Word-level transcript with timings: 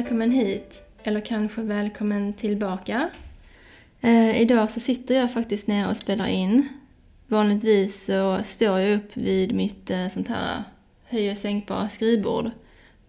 Välkommen 0.00 0.30
hit, 0.30 0.82
eller 1.02 1.20
kanske 1.20 1.62
välkommen 1.62 2.32
tillbaka. 2.32 3.10
Eh, 4.00 4.40
idag 4.40 4.70
så 4.70 4.80
sitter 4.80 5.14
jag 5.14 5.32
faktiskt 5.32 5.66
ner 5.66 5.88
och 5.88 5.96
spelar 5.96 6.26
in. 6.26 6.68
Vanligtvis 7.26 8.04
så 8.04 8.42
står 8.42 8.78
jag 8.78 8.96
upp 8.96 9.16
vid 9.16 9.54
mitt 9.54 9.90
eh, 9.90 10.08
sånt 10.08 10.28
här 10.28 10.62
höj 11.04 11.30
och 11.30 11.36
sänkbara 11.36 11.88
skrivbord. 11.88 12.50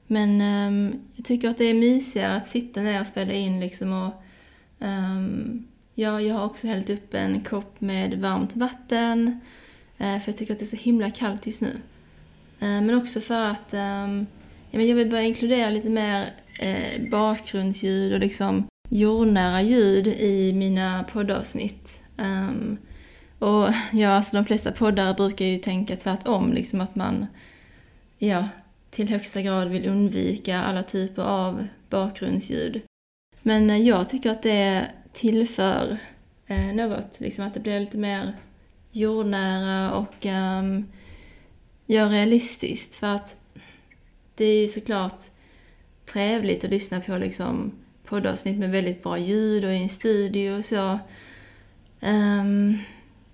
Men 0.07 0.41
eh, 0.41 0.95
jag 1.15 1.25
tycker 1.25 1.49
att 1.49 1.57
det 1.57 1.65
är 1.65 1.73
mysigare 1.73 2.35
att 2.35 2.47
sitta 2.47 2.81
ner 2.81 3.01
och 3.01 3.07
spela 3.07 3.33
in 3.33 3.59
liksom 3.59 3.93
och 3.93 4.23
ehm, 4.79 5.67
ja, 5.95 6.21
jag 6.21 6.35
har 6.35 6.45
också 6.45 6.67
hällt 6.67 6.89
upp 6.89 7.13
en 7.13 7.43
kopp 7.43 7.81
med 7.81 8.19
varmt 8.19 8.55
vatten. 8.55 9.39
Eh, 9.97 10.19
för 10.19 10.29
jag 10.29 10.37
tycker 10.37 10.53
att 10.53 10.59
det 10.59 10.65
är 10.65 10.77
så 10.77 10.83
himla 10.83 11.11
kallt 11.11 11.47
just 11.47 11.61
nu. 11.61 11.81
Eh, 12.59 12.81
men 12.81 12.95
också 12.95 13.21
för 13.21 13.47
att 13.47 13.73
ehm, 13.73 14.25
jag 14.71 14.95
vill 14.95 15.09
börja 15.09 15.23
inkludera 15.23 15.69
lite 15.69 15.89
mer 15.89 16.33
eh, 16.59 17.09
bakgrundsljud 17.09 18.13
och 18.13 18.19
liksom 18.19 18.67
jordnära 18.89 19.61
ljud 19.61 20.07
i 20.07 20.53
mina 20.53 21.03
poddavsnitt. 21.03 22.01
Um, 22.17 22.77
och 23.39 23.69
ja, 23.91 24.09
alltså 24.09 24.35
de 24.35 24.45
flesta 24.45 24.71
poddare 24.71 25.13
brukar 25.13 25.45
ju 25.45 25.57
tänka 25.57 25.95
tvärtom, 25.95 26.53
liksom 26.53 26.81
att 26.81 26.95
man 26.95 27.25
ja, 28.17 28.47
till 28.89 29.09
högsta 29.09 29.41
grad 29.41 29.67
vill 29.67 29.89
undvika 29.89 30.63
alla 30.63 30.83
typer 30.83 31.23
av 31.23 31.67
bakgrundsljud. 31.89 32.81
Men 33.41 33.69
eh, 33.69 33.77
jag 33.87 34.09
tycker 34.09 34.31
att 34.31 34.43
det 34.43 34.91
tillför 35.13 35.97
eh, 36.47 36.73
något, 36.73 37.19
liksom 37.19 37.45
att 37.45 37.53
det 37.53 37.59
blir 37.59 37.79
lite 37.79 37.97
mer 37.97 38.33
jordnära 38.91 39.91
och 39.91 40.25
um, 40.25 40.87
ja, 41.85 42.05
realistiskt. 42.05 42.95
För 42.95 43.07
att 43.07 43.37
det 44.35 44.45
är 44.45 44.61
ju 44.61 44.67
såklart 44.67 45.21
trevligt 46.05 46.63
att 46.63 46.69
lyssna 46.69 47.01
på 47.01 47.17
liksom 47.17 47.71
poddavsnitt 48.05 48.57
med 48.57 48.71
väldigt 48.71 49.03
bra 49.03 49.17
ljud 49.17 49.65
och 49.65 49.71
i 49.71 49.77
en 49.77 49.89
studio 49.89 50.57
och 50.57 50.65
så. 50.65 50.99
Um, 51.99 52.77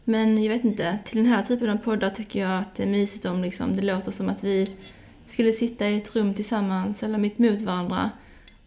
men 0.04 0.44
jag 0.44 0.54
vet 0.54 0.64
inte, 0.64 1.00
till 1.06 1.18
den 1.18 1.26
här 1.26 1.44
typen 1.44 1.70
av 1.70 1.78
poddar 1.78 2.10
tycker 2.10 2.40
jag 2.40 2.60
att 2.60 2.76
det 2.76 2.84
är 2.84 2.88
mysigt 2.88 3.26
om 3.26 3.42
liksom, 3.42 3.76
det 3.76 3.82
låter 3.82 4.12
som 4.12 4.30
att 4.30 4.44
vi 4.44 4.76
skulle 5.28 5.52
sitta 5.52 5.90
i 5.90 5.98
ett 5.98 6.16
rum 6.16 6.34
tillsammans 6.34 7.04
eller 7.04 7.18
mitt 7.18 7.40
mot 7.40 7.62
varandra 7.62 8.12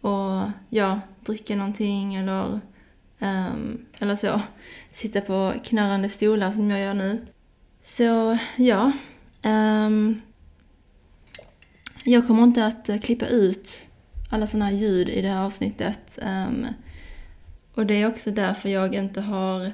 och 0.01 0.49
ja, 0.69 0.99
dricka 1.25 1.55
någonting 1.55 2.15
eller, 2.15 2.59
um, 3.19 3.85
eller 3.99 4.15
så. 4.15 4.41
Sitta 4.91 5.21
på 5.21 5.53
knarrande 5.63 6.09
stolar 6.09 6.51
som 6.51 6.69
jag 6.69 6.79
gör 6.79 6.93
nu. 6.93 7.25
Så 7.81 8.37
ja, 8.55 8.91
um, 9.43 10.21
jag 12.03 12.27
kommer 12.27 12.43
inte 12.43 12.65
att 12.65 12.89
klippa 13.03 13.27
ut 13.27 13.81
alla 14.31 14.47
sådana 14.47 14.65
här 14.65 14.71
ljud 14.71 15.09
i 15.09 15.21
det 15.21 15.29
här 15.29 15.45
avsnittet. 15.45 16.19
Um, 16.21 16.67
och 17.73 17.85
det 17.85 17.93
är 18.01 18.07
också 18.07 18.31
därför 18.31 18.69
jag 18.69 18.95
inte 18.95 19.21
har 19.21 19.71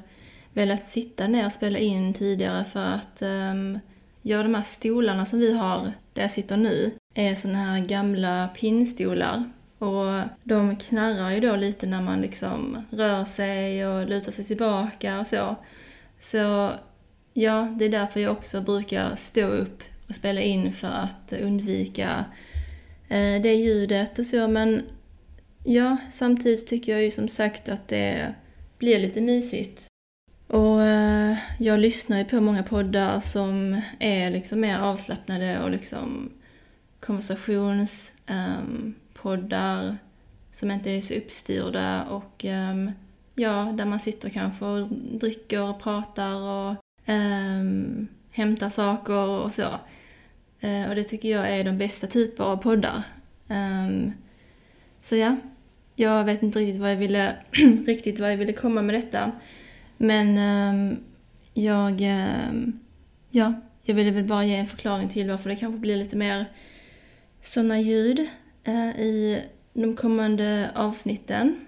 velat 0.53 0.83
sitta 0.83 1.27
ner 1.27 1.45
och 1.45 1.51
spela 1.51 1.79
in 1.79 2.13
tidigare 2.13 2.65
för 2.65 2.85
att 2.85 3.21
um, 3.21 3.79
ja, 4.21 4.43
de 4.43 4.55
här 4.55 4.61
stolarna 4.61 5.25
som 5.25 5.39
vi 5.39 5.57
har 5.57 5.91
där 6.13 6.21
jag 6.21 6.31
sitter 6.31 6.57
nu 6.57 6.91
är 7.13 7.35
sådana 7.35 7.59
här 7.59 7.79
gamla 7.79 8.47
pinnstolar. 8.47 9.51
Och 9.77 10.21
de 10.43 10.75
knarrar 10.75 11.31
ju 11.31 11.39
då 11.39 11.55
lite 11.55 11.87
när 11.87 12.01
man 12.01 12.21
liksom 12.21 12.85
rör 12.89 13.25
sig 13.25 13.87
och 13.87 14.07
lutar 14.07 14.31
sig 14.31 14.45
tillbaka 14.45 15.19
och 15.19 15.27
så. 15.27 15.55
Så 16.19 16.73
ja, 17.33 17.75
det 17.79 17.85
är 17.85 17.89
därför 17.89 18.19
jag 18.19 18.31
också 18.31 18.61
brukar 18.61 19.15
stå 19.15 19.47
upp 19.47 19.83
och 20.07 20.15
spela 20.15 20.41
in 20.41 20.73
för 20.73 20.87
att 20.87 21.33
undvika 21.41 22.25
Eh, 23.09 23.41
det 23.41 23.53
ljudet 23.53 24.19
och 24.19 24.25
så. 24.25 24.47
Men 24.47 24.81
ja, 25.63 25.97
samtidigt 26.11 26.67
tycker 26.67 26.91
jag 26.91 27.03
ju 27.03 27.11
som 27.11 27.27
sagt 27.27 27.69
att 27.69 27.87
det 27.87 28.33
blir 28.77 28.99
lite 28.99 29.21
mysigt. 29.21 29.87
Och 30.47 30.83
eh, 30.83 31.37
jag 31.59 31.79
lyssnar 31.79 32.17
ju 32.17 32.25
på 32.25 32.41
många 32.41 32.63
poddar 32.63 33.19
som 33.19 33.81
är 33.99 34.31
liksom 34.31 34.59
mer 34.59 34.79
avslappnade 34.79 35.63
och 35.63 35.71
liksom 35.71 36.31
konversationspoddar 36.99 39.79
ehm, 39.79 39.89
um, 39.89 39.97
som 40.51 40.71
inte 40.71 40.91
är 40.91 41.01
så 41.01 41.13
uppstyrda 41.13 42.03
och 42.03 42.45
um, 42.45 42.91
ja, 43.35 43.73
där 43.77 43.85
man 43.85 43.99
sitter 43.99 44.29
kanske 44.29 44.65
och 44.65 44.87
dricker 45.19 45.61
och 45.61 45.81
pratar 45.81 46.35
och 46.35 46.75
um, 47.07 48.07
hämtar 48.31 48.69
saker 48.69 49.13
och 49.13 49.53
så. 49.53 49.79
Eh, 50.59 50.89
och 50.89 50.95
det 50.95 51.03
tycker 51.03 51.29
jag 51.29 51.49
är 51.49 51.63
de 51.63 51.77
bästa 51.77 52.07
typer 52.07 52.43
av 52.43 52.57
poddar. 52.57 53.03
Um, 53.47 54.13
så 55.01 55.15
ja, 55.15 55.35
jag 55.95 56.23
vet 56.23 56.43
inte 56.43 56.59
riktigt 56.59 56.81
vad 56.81 56.91
jag 56.91 56.97
ville, 56.97 57.35
riktigt 57.87 58.19
vad 58.19 58.31
jag 58.31 58.37
ville 58.37 58.53
komma 58.53 58.81
med 58.81 58.95
detta. 58.95 59.31
Men 59.97 60.37
um, 60.37 60.97
jag, 61.53 62.01
um, 62.01 62.79
ja, 63.31 63.53
jag 63.83 63.95
ville 63.95 64.11
väl 64.11 64.23
bara 64.23 64.45
ge 64.45 64.55
en 64.55 64.67
förklaring 64.67 65.09
till 65.09 65.29
varför 65.29 65.49
det 65.49 65.55
kanske 65.55 65.79
blir 65.79 65.97
lite 65.97 66.17
mer 66.17 66.45
sådana 67.41 67.79
ljud 67.79 68.19
uh, 68.67 68.99
i 68.99 69.43
de 69.73 69.95
kommande 69.95 70.71
avsnitten. 70.75 71.59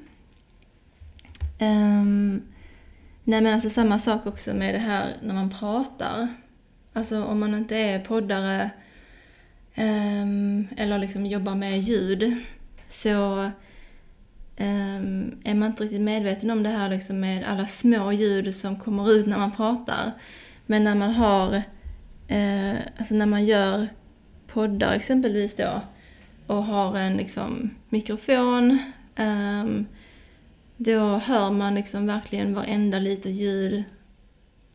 Um, 1.60 2.42
nej 3.24 3.42
men 3.42 3.54
alltså 3.54 3.70
samma 3.70 4.00
sak 4.00 4.26
också 4.26 4.54
med 4.54 4.74
det 4.74 4.80
här 4.80 5.18
när 5.22 5.34
man 5.34 5.50
pratar. 5.50 6.28
Alltså 6.94 7.24
om 7.24 7.40
man 7.40 7.56
inte 7.56 7.78
är 7.78 8.00
poddare 8.00 8.70
um, 9.78 10.68
eller 10.78 10.98
liksom 10.98 11.26
jobbar 11.26 11.56
med 11.56 11.80
ljud 11.80 12.36
så 12.88 13.52
um, 14.58 15.42
är 15.44 15.56
man 15.56 15.70
inte 15.70 15.84
riktigt 15.84 16.02
medveten 16.02 16.52
om 16.52 16.64
det 16.64 16.70
här 16.70 16.90
liksom 16.90 17.20
med 17.20 17.48
alla 17.48 17.66
små 17.66 18.12
ljud 18.12 18.56
som 18.56 18.76
kommer 18.76 19.12
ut 19.12 19.28
när 19.28 19.38
man 19.38 19.52
pratar. 19.52 20.12
Men 20.66 20.84
när 20.84 20.96
man 20.96 21.12
har, 21.12 21.56
uh, 22.32 22.80
alltså 22.98 23.14
när 23.16 23.26
man 23.26 23.46
gör 23.46 23.88
poddar 24.48 24.94
exempelvis 24.94 25.56
då 25.56 25.82
och 26.48 26.64
har 26.64 26.98
en 26.98 27.18
liksom 27.18 27.70
mikrofon 27.90 28.78
um, 29.18 29.86
då 30.78 31.18
hör 31.18 31.52
man 31.52 31.76
liksom 31.76 32.08
verkligen 32.08 32.54
varenda 32.54 33.00
litet 33.00 33.32
ljud 33.32 33.84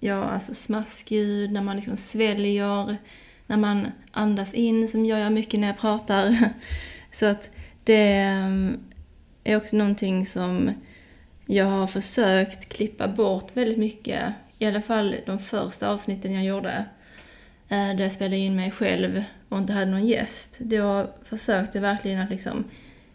ja, 0.05 0.25
alltså 0.25 0.55
smaskljud, 0.55 1.53
när 1.53 1.63
man 1.63 1.77
liksom 1.77 1.97
sväljer, 1.97 2.97
när 3.47 3.57
man 3.57 3.93
andas 4.11 4.55
in, 4.55 4.89
som 4.89 5.07
jag 5.07 5.21
gör 5.21 5.31
mycket 5.31 5.61
när 5.61 5.67
jag 5.67 5.79
pratar. 5.79 6.39
Så 7.11 7.27
att 7.27 7.51
det 7.85 8.13
mm, 8.13 8.81
är 9.45 9.57
också 9.57 9.77
någonting 9.77 10.27
som 10.27 10.71
jag 11.47 11.67
har 11.67 11.87
försökt 11.87 12.69
klippa 12.69 13.09
bort 13.09 13.57
väldigt 13.57 13.79
mycket. 13.79 14.33
I 14.59 14.67
alla 14.67 14.83
fall 14.83 15.17
de 15.27 15.39
första 15.39 15.89
avsnitten 15.89 16.33
jag 16.33 16.45
gjorde. 16.45 16.85
Eh, 17.69 17.97
där 17.97 18.01
jag 18.01 18.13
spelade 18.13 18.37
in 18.37 18.57
mig 18.57 18.71
själv 18.71 19.25
och 19.49 19.59
inte 19.59 19.73
hade 19.73 19.91
någon 19.91 20.07
gäst. 20.07 20.57
Då 20.59 21.11
försökte 21.25 21.79
jag 21.79 21.83
verkligen 21.83 22.21
att 22.21 22.31
liksom, 22.31 22.65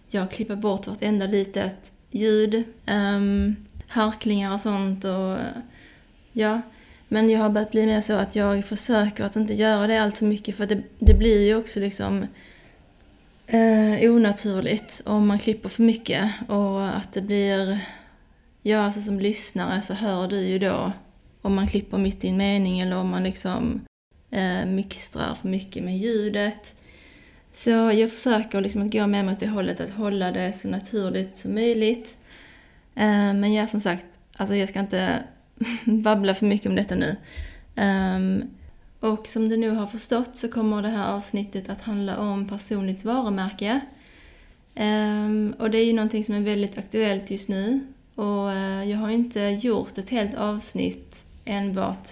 jag 0.07 0.31
klippa 0.31 0.55
bort 0.55 0.87
vartenda 0.87 1.25
litet 1.25 1.93
ljud. 2.11 2.63
Um, 2.87 3.55
harklingar 3.87 4.53
och 4.53 4.61
sånt 4.61 5.05
och 5.05 5.37
ja, 6.31 6.61
men 7.11 7.29
jag 7.29 7.39
har 7.39 7.49
börjat 7.49 7.71
bli 7.71 7.85
mer 7.85 8.01
så 8.01 8.13
att 8.13 8.35
jag 8.35 8.65
försöker 8.65 9.23
att 9.23 9.35
inte 9.35 9.53
göra 9.53 9.87
det 9.87 10.01
allt 10.01 10.17
för 10.17 10.25
mycket 10.25 10.55
för 10.55 10.65
det, 10.65 10.81
det 10.99 11.13
blir 11.13 11.45
ju 11.45 11.55
också 11.55 11.79
liksom 11.79 12.27
eh, 13.47 14.11
onaturligt 14.11 15.01
om 15.05 15.27
man 15.27 15.39
klipper 15.39 15.69
för 15.69 15.83
mycket 15.83 16.31
och 16.47 16.87
att 16.87 17.13
det 17.13 17.21
blir, 17.21 17.79
ja 18.61 18.79
alltså 18.79 19.01
som 19.01 19.19
lyssnare 19.19 19.81
så 19.81 19.93
hör 19.93 20.27
du 20.27 20.39
ju 20.39 20.59
då 20.59 20.91
om 21.41 21.55
man 21.55 21.67
klipper 21.67 21.97
mitt 21.97 22.23
i 22.23 22.27
en 22.27 22.37
mening 22.37 22.79
eller 22.79 22.97
om 22.97 23.09
man 23.09 23.23
liksom 23.23 23.81
eh, 24.31 24.65
mixtrar 24.65 25.33
för 25.33 25.47
mycket 25.47 25.83
med 25.83 25.97
ljudet. 25.97 26.75
Så 27.53 27.69
jag 27.69 28.11
försöker 28.11 28.61
liksom 28.61 28.81
att 28.81 28.91
gå 28.91 29.07
med 29.07 29.25
mot 29.25 29.39
det 29.39 29.47
hållet 29.47 29.81
att 29.81 29.89
hålla 29.89 30.31
det 30.31 30.53
så 30.53 30.67
naturligt 30.67 31.37
som 31.37 31.53
möjligt. 31.55 32.17
Eh, 32.95 33.33
men 33.33 33.53
ja, 33.53 33.67
som 33.67 33.79
sagt, 33.79 34.05
alltså 34.35 34.55
jag 34.55 34.69
ska 34.69 34.79
inte 34.79 35.23
babbla 35.85 36.33
för 36.33 36.45
mycket 36.45 36.67
om 36.67 36.75
detta 36.75 36.95
nu. 36.95 37.15
Um, 37.75 38.43
Och 38.99 39.27
som 39.27 39.49
du 39.49 39.57
nu 39.57 39.69
har 39.69 39.87
förstått 39.87 40.37
så 40.37 40.47
kommer 40.47 40.81
det 40.81 40.89
här 40.89 41.13
avsnittet 41.13 41.69
att 41.69 41.81
handla 41.81 42.17
om 42.17 42.47
personligt 42.47 43.05
varumärke. 43.05 43.79
Um, 44.75 45.55
och 45.59 45.71
det 45.71 45.77
är 45.77 45.85
ju 45.85 45.93
någonting 45.93 46.23
som 46.23 46.35
är 46.35 46.41
väldigt 46.41 46.77
aktuellt 46.77 47.31
just 47.31 47.49
nu. 47.49 47.79
Och 48.15 48.47
uh, 48.47 48.83
jag 48.83 48.97
har 48.97 49.09
inte 49.09 49.39
gjort 49.39 49.97
ett 49.97 50.09
helt 50.09 50.35
avsnitt 50.35 51.25
enbart 51.45 52.09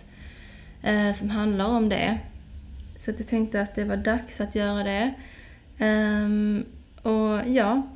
uh, 0.87 1.13
som 1.13 1.29
handlar 1.29 1.65
om 1.65 1.89
det. 1.89 2.17
Så 2.97 3.11
jag 3.11 3.27
tänkte 3.27 3.61
att 3.61 3.75
det 3.75 3.83
var 3.83 3.97
dags 3.97 4.41
att 4.41 4.55
göra 4.55 4.83
det. 4.83 5.13
Um, 5.79 6.65
och 7.01 7.49
ja, 7.49 7.87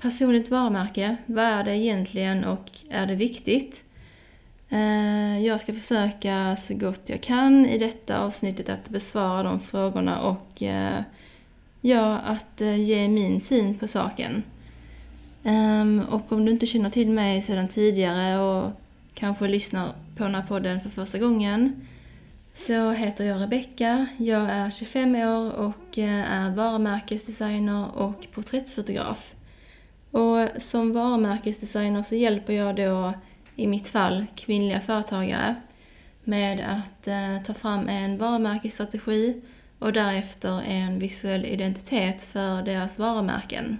personligt 0.00 0.50
varumärke, 0.50 1.16
vad 1.26 1.44
är 1.44 1.64
det 1.64 1.76
egentligen 1.76 2.44
och 2.44 2.70
är 2.90 3.06
det 3.06 3.14
viktigt? 3.14 3.84
Eh, 4.74 5.46
jag 5.46 5.60
ska 5.60 5.72
försöka 5.72 6.56
så 6.56 6.74
gott 6.74 7.08
jag 7.08 7.20
kan 7.20 7.66
i 7.66 7.78
detta 7.78 8.18
avsnittet 8.18 8.68
att 8.68 8.88
besvara 8.88 9.42
de 9.42 9.60
frågorna 9.60 10.20
och 10.20 10.62
eh, 10.62 11.02
ja, 11.80 12.18
att 12.18 12.60
eh, 12.60 12.82
ge 12.82 13.08
min 13.08 13.40
syn 13.40 13.78
på 13.78 13.88
saken. 13.88 14.42
Ehm, 15.44 16.02
och 16.10 16.32
om 16.32 16.44
du 16.44 16.52
inte 16.52 16.66
känner 16.66 16.90
till 16.90 17.08
mig 17.08 17.42
sedan 17.42 17.68
tidigare 17.68 18.38
och 18.38 18.70
kanske 19.14 19.48
lyssnar 19.48 19.92
på 20.16 20.24
den 20.24 20.34
här 20.34 20.46
podden 20.48 20.80
för 20.80 20.90
första 20.90 21.18
gången 21.18 21.86
så 22.52 22.90
heter 22.90 23.24
jag 23.24 23.42
Rebecka. 23.42 24.06
Jag 24.16 24.50
är 24.50 24.70
25 24.70 25.14
år 25.14 25.52
och 25.52 25.98
är 25.98 26.50
varumärkesdesigner 26.50 27.96
och 27.96 28.26
porträttfotograf. 28.34 29.34
Och 30.10 30.48
som 30.62 30.92
varumärkesdesigner 30.92 32.02
så 32.02 32.14
hjälper 32.14 32.52
jag 32.52 32.76
då, 32.76 33.12
i 33.56 33.66
mitt 33.66 33.88
fall, 33.88 34.26
kvinnliga 34.36 34.80
företagare 34.80 35.54
med 36.24 36.60
att 36.60 37.08
eh, 37.08 37.42
ta 37.44 37.54
fram 37.54 37.88
en 37.88 38.18
varumärkesstrategi 38.18 39.42
och 39.78 39.92
därefter 39.92 40.62
en 40.62 40.98
visuell 40.98 41.44
identitet 41.44 42.22
för 42.22 42.62
deras 42.62 42.98
varumärken. 42.98 43.78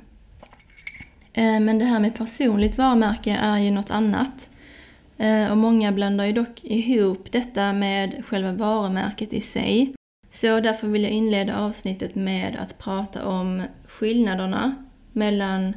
Eh, 1.32 1.60
men 1.60 1.78
det 1.78 1.84
här 1.84 2.00
med 2.00 2.16
personligt 2.16 2.78
varumärke 2.78 3.30
är 3.30 3.58
ju 3.58 3.70
något 3.70 3.90
annat. 3.90 4.50
Eh, 5.18 5.50
och 5.50 5.56
många 5.56 5.92
blandar 5.92 6.24
ju 6.24 6.32
dock 6.32 6.64
ihop 6.64 7.32
detta 7.32 7.72
med 7.72 8.24
själva 8.26 8.52
varumärket 8.52 9.32
i 9.32 9.40
sig. 9.40 9.94
Så 10.30 10.60
därför 10.60 10.88
vill 10.88 11.02
jag 11.02 11.12
inleda 11.12 11.58
avsnittet 11.58 12.14
med 12.14 12.56
att 12.56 12.78
prata 12.78 13.26
om 13.26 13.62
skillnaderna 13.86 14.74
mellan 15.12 15.76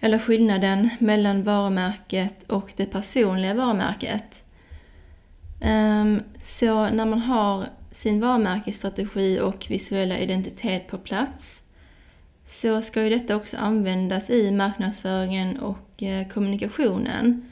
eller 0.00 0.18
skillnaden 0.18 0.90
mellan 0.98 1.42
varumärket 1.42 2.42
och 2.42 2.72
det 2.76 2.86
personliga 2.86 3.54
varumärket. 3.54 4.44
Ehm, 5.60 6.22
så 6.42 6.90
när 6.90 7.06
man 7.06 7.18
har 7.18 7.64
sin 7.90 8.20
varumärkesstrategi 8.20 9.40
och 9.40 9.66
visuella 9.68 10.18
identitet 10.18 10.88
på 10.88 10.98
plats 10.98 11.64
så 12.46 12.82
ska 12.82 13.02
ju 13.02 13.10
detta 13.10 13.36
också 13.36 13.56
användas 13.56 14.30
i 14.30 14.50
marknadsföringen 14.50 15.58
och 15.58 16.02
eh, 16.02 16.28
kommunikationen. 16.28 17.50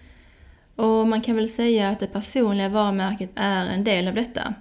Och 0.77 1.09
man 1.09 1.21
kan 1.21 1.37
väl 1.37 1.49
säga 1.49 1.89
att 1.89 2.01
det 2.01 2.07
personliga 2.07 2.69
varumärket 2.69 3.31
är 3.35 3.67
en 3.67 3.85
del 3.85 4.09
av 4.09 4.15
detta. 4.15 4.55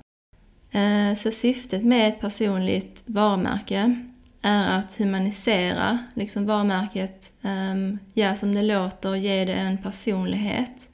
Ehm, 0.72 1.16
så 1.16 1.32
syftet 1.32 1.84
med 1.84 2.08
ett 2.08 2.20
personligt 2.20 3.04
varumärke 3.06 4.08
är 4.46 4.80
att 4.80 4.96
humanisera 4.96 6.00
liksom 6.14 6.46
varumärket, 6.46 7.34
ehm, 7.42 7.72
um, 7.72 8.00
ja 8.14 8.36
som 8.36 8.56
det 8.56 8.62
låter, 8.62 9.16
ge 9.16 9.46
det 9.46 9.54
en 9.54 9.78
personlighet. 9.78 10.90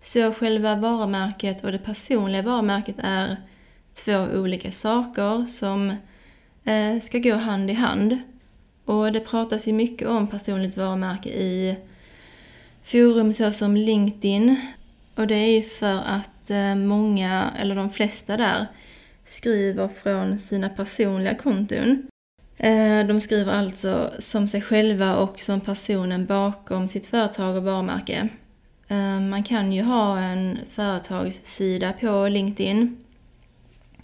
Så 0.00 0.32
själva 0.32 0.74
varumärket 0.74 1.64
och 1.64 1.72
det 1.72 1.78
personliga 1.78 2.42
varumärket 2.42 2.96
är 2.98 3.36
två 4.04 4.18
olika 4.18 4.70
saker 4.70 5.46
som 5.46 5.90
uh, 6.68 7.00
ska 7.00 7.18
gå 7.18 7.34
hand 7.34 7.70
i 7.70 7.74
hand. 7.74 8.18
Och 8.84 9.12
det 9.12 9.20
pratas 9.20 9.68
ju 9.68 9.72
mycket 9.72 10.08
om 10.08 10.26
personligt 10.26 10.76
varumärke 10.76 11.28
i 11.28 11.76
forum 12.82 13.32
såsom 13.32 13.76
LinkedIn. 13.76 14.60
Och 15.14 15.26
det 15.26 15.34
är 15.34 15.50
ju 15.50 15.62
för 15.62 15.98
att 16.06 16.50
eh, 16.50 16.74
många, 16.74 17.52
eller 17.58 17.74
de 17.74 17.90
flesta 17.90 18.36
där, 18.36 18.66
skriver 19.24 19.88
från 19.88 20.38
sina 20.38 20.68
personliga 20.68 21.34
konton. 21.34 22.08
Eh, 22.62 23.06
de 23.06 23.20
skriver 23.20 23.52
alltså 23.52 24.12
som 24.18 24.48
sig 24.48 24.62
själva 24.62 25.16
och 25.16 25.40
som 25.40 25.60
personen 25.60 26.26
bakom 26.26 26.88
sitt 26.88 27.06
företag 27.06 27.56
och 27.56 27.62
varumärke. 27.62 28.28
Eh, 28.88 29.20
man 29.20 29.42
kan 29.42 29.72
ju 29.72 29.82
ha 29.82 30.18
en 30.18 30.58
företagssida 30.70 31.92
på 31.92 32.28
LinkedIn. 32.28 33.04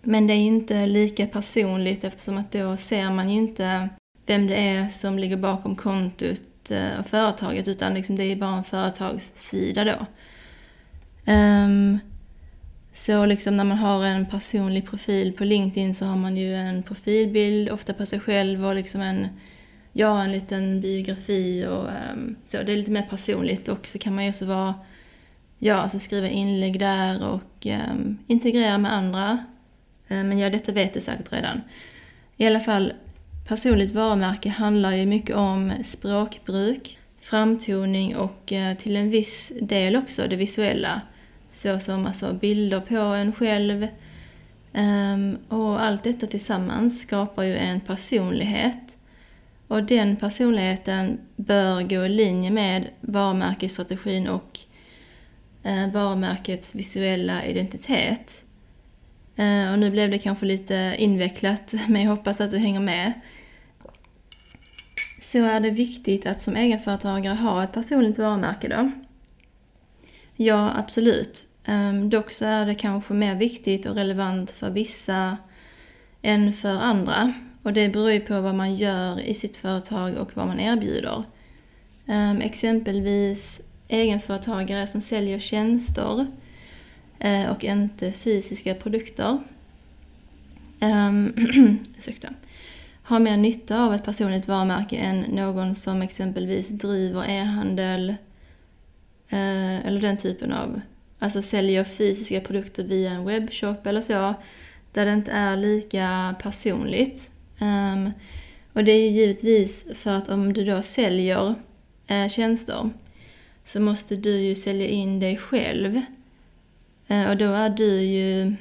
Men 0.02 0.26
det 0.26 0.32
är 0.32 0.36
inte 0.36 0.86
lika 0.86 1.26
personligt 1.26 2.04
eftersom 2.04 2.38
att 2.38 2.52
då 2.52 2.76
ser 2.76 3.10
man 3.10 3.30
ju 3.30 3.36
inte 3.36 3.88
vem 4.26 4.46
det 4.46 4.68
är 4.68 4.88
som 4.88 5.18
ligger 5.18 5.36
bakom 5.36 5.76
kontot 5.76 6.70
och 6.98 7.06
företaget 7.06 7.68
utan 7.68 7.94
liksom 7.94 8.16
det 8.16 8.24
är 8.24 8.36
bara 8.36 8.56
en 8.56 8.64
företagssida 8.64 9.84
då. 9.84 10.06
Ehm, 11.24 11.98
så 12.98 13.26
liksom 13.26 13.56
när 13.56 13.64
man 13.64 13.78
har 13.78 14.04
en 14.04 14.26
personlig 14.26 14.86
profil 14.86 15.32
på 15.32 15.44
LinkedIn 15.44 15.94
så 15.94 16.04
har 16.04 16.16
man 16.16 16.36
ju 16.36 16.54
en 16.54 16.82
profilbild, 16.82 17.70
ofta 17.70 17.94
på 17.94 18.06
sig 18.06 18.20
själv 18.20 18.66
och 18.66 18.74
liksom 18.74 19.00
en, 19.00 19.28
ja, 19.92 20.22
en 20.22 20.32
liten 20.32 20.80
biografi 20.80 21.66
och 21.66 21.88
um, 22.12 22.36
så. 22.44 22.62
Det 22.62 22.72
är 22.72 22.76
lite 22.76 22.90
mer 22.90 23.06
personligt 23.10 23.68
och 23.68 23.86
så 23.86 23.98
kan 23.98 24.14
man 24.14 24.24
ju 24.24 24.30
också 24.30 24.46
vara, 24.46 24.74
ja, 25.58 25.74
alltså 25.74 25.98
skriva 25.98 26.28
inlägg 26.28 26.80
där 26.80 27.28
och 27.28 27.66
um, 27.66 28.18
integrera 28.26 28.78
med 28.78 28.92
andra. 28.92 29.44
Um, 30.08 30.28
men 30.28 30.38
ja, 30.38 30.50
detta 30.50 30.72
vet 30.72 30.94
du 30.94 31.00
säkert 31.00 31.32
redan. 31.32 31.60
I 32.36 32.46
alla 32.46 32.60
fall, 32.60 32.92
Personligt 33.48 33.94
varumärke 33.94 34.48
handlar 34.48 34.92
ju 34.92 35.06
mycket 35.06 35.36
om 35.36 35.72
språkbruk, 35.84 36.98
framtoning 37.20 38.16
och 38.16 38.52
uh, 38.52 38.74
till 38.74 38.96
en 38.96 39.10
viss 39.10 39.52
del 39.60 39.96
också 39.96 40.28
det 40.28 40.36
visuella. 40.36 41.02
Såsom 41.58 42.06
alltså 42.06 42.32
bilder 42.32 42.80
på 42.80 42.96
en 42.96 43.32
själv. 43.32 43.88
Ehm, 44.72 45.38
och 45.48 45.82
allt 45.82 46.04
detta 46.04 46.26
tillsammans 46.26 47.02
skapar 47.02 47.42
ju 47.42 47.56
en 47.56 47.80
personlighet. 47.80 48.98
Och 49.68 49.84
den 49.84 50.16
personligheten 50.16 51.20
bör 51.36 51.82
gå 51.82 52.04
i 52.04 52.08
linje 52.08 52.50
med 52.50 52.88
varumärkesstrategin 53.00 54.28
och 54.28 54.58
eh, 55.62 55.92
varumärkets 55.92 56.74
visuella 56.74 57.44
identitet. 57.44 58.44
Eh, 59.36 59.72
och 59.72 59.78
nu 59.78 59.90
blev 59.90 60.10
det 60.10 60.18
kanske 60.18 60.46
lite 60.46 60.94
invecklat, 60.98 61.74
men 61.88 62.02
jag 62.02 62.10
hoppas 62.10 62.40
att 62.40 62.50
du 62.50 62.58
hänger 62.58 62.80
med 62.80 63.12
så 65.20 65.38
är 65.38 65.60
det 65.60 65.70
viktigt 65.70 66.26
att 66.26 66.40
som 66.40 66.56
egenföretagare 66.56 67.34
ha 67.34 67.64
ett 67.64 67.72
personligt 67.72 68.18
varumärke 68.18 68.68
då. 68.68 68.90
Ja, 70.36 70.72
absolut. 70.76 71.47
Ehm, 71.68 72.10
dock 72.10 72.30
så 72.30 72.44
är 72.44 72.66
det 72.66 72.74
kanske 72.74 73.14
mer 73.14 73.34
viktigt 73.34 73.86
och 73.86 73.94
relevant 73.94 74.50
för 74.50 74.70
vissa 74.70 75.36
än 76.22 76.52
för 76.52 76.72
andra. 76.72 77.32
Och 77.62 77.72
det 77.72 77.88
beror 77.88 78.10
ju 78.10 78.20
på 78.20 78.40
vad 78.40 78.54
man 78.54 78.74
gör 78.74 79.20
i 79.20 79.34
sitt 79.34 79.56
företag 79.56 80.16
och 80.16 80.36
vad 80.36 80.46
man 80.46 80.60
erbjuder. 80.60 81.24
Ehm, 82.06 82.40
exempelvis 82.40 83.60
egenföretagare 83.88 84.86
som 84.86 85.02
säljer 85.02 85.38
tjänster 85.38 86.26
eh, 87.18 87.50
och 87.50 87.64
inte 87.64 88.12
fysiska 88.12 88.74
produkter. 88.74 89.38
Ehm, 90.80 91.34
Har 93.02 93.20
mer 93.20 93.36
nytta 93.36 93.84
av 93.84 93.94
ett 93.94 94.04
personligt 94.04 94.48
varumärke 94.48 94.96
än 94.96 95.20
någon 95.20 95.74
som 95.74 96.02
exempelvis 96.02 96.68
driver 96.68 97.30
e-handel 97.30 98.10
eh, 99.28 99.86
eller 99.86 100.00
den 100.00 100.16
typen 100.16 100.52
av, 100.52 100.80
alltså 101.18 101.42
säljer 101.42 101.84
fysiska 101.84 102.40
produkter 102.40 102.84
via 102.84 103.10
en 103.10 103.24
webbshop 103.24 103.86
eller 103.86 104.00
så, 104.00 104.34
där 104.92 105.06
det 105.06 105.12
inte 105.12 105.30
är 105.30 105.56
lika 105.56 106.34
personligt. 106.42 107.30
Um, 107.60 108.10
och 108.72 108.84
det 108.84 108.92
är 108.92 109.00
ju 109.00 109.08
givetvis 109.08 109.86
för 109.94 110.10
att 110.10 110.28
om 110.28 110.52
du 110.52 110.64
då 110.64 110.82
säljer 110.82 111.54
eh, 112.06 112.28
tjänster 112.28 112.90
så 113.64 113.80
måste 113.80 114.16
du 114.16 114.30
ju 114.30 114.54
sälja 114.54 114.86
in 114.86 115.20
dig 115.20 115.36
själv. 115.36 116.00
Eh, 117.08 117.30
och 117.30 117.36
då 117.36 117.52
är 117.52 117.70
du 117.70 118.00
ju, 118.02 118.54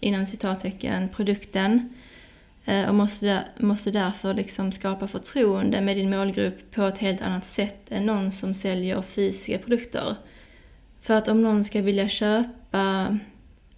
inom 0.00 0.26
citattecken, 0.26 1.08
produkten 1.08 1.94
Eh, 2.66 2.88
och 2.88 2.94
måste, 2.94 3.44
måste 3.56 3.90
därför 3.90 4.34
liksom 4.34 4.72
skapa 4.72 5.08
förtroende 5.08 5.80
med 5.80 5.96
din 5.96 6.10
målgrupp 6.10 6.70
på 6.70 6.82
ett 6.82 6.98
helt 6.98 7.22
annat 7.22 7.44
sätt 7.44 7.92
än 7.92 8.06
någon 8.06 8.32
som 8.32 8.54
säljer 8.54 9.02
fysiska 9.02 9.58
produkter. 9.58 10.16
För 11.06 11.14
att 11.14 11.28
om 11.28 11.42
någon 11.42 11.64
ska 11.64 11.82
vilja 11.82 12.08
köpa, 12.08 13.18